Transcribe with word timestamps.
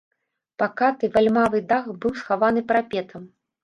Пакаты 0.63 1.11
вальмавы 1.17 1.63
дах 1.75 1.85
быў 2.01 2.19
схаваны 2.25 2.69
парапетам. 2.71 3.35